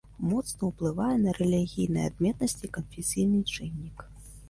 [0.29, 3.97] Моцна ўплывае на рэгіянальныя адметнасці канфесійны чыннік.